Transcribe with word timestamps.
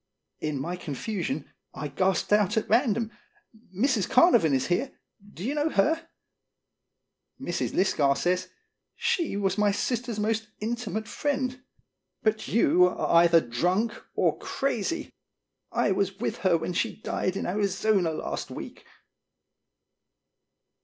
In 0.39 0.59
my 0.59 0.77
confusion 0.77 1.53
I 1.75 1.87
gasped 1.87 2.33
out 2.33 2.57
at 2.57 2.67
random:" 2.67 3.11
Mrs. 3.79 4.09
Carnavon 4.09 4.51
is 4.51 4.65
here. 4.65 4.93
Do 5.35 5.43
you 5.43 5.53
know 5.53 5.69
her?" 5.69 6.09
Mrs. 7.39 7.75
Lisgar 7.75 8.17
says: 8.17 8.47
"She 8.95 9.37
was 9.37 9.59
my 9.59 9.71
sister's 9.71 10.19
most 10.19 10.47
intimate 10.59 11.07
friend. 11.07 11.61
But 12.23 12.47
you 12.47 12.85
are 12.85 13.13
either 13.21 13.41
drunk 13.41 13.93
or 14.15 14.39
crazy. 14.39 15.11
I 15.71 15.91
was 15.91 16.17
with 16.17 16.37
her 16.37 16.57
when 16.57 16.73
she 16.73 16.95
died 16.99 17.37
in 17.37 17.45
Arizona 17.45 18.09
last 18.09 18.49
week." 18.49 18.83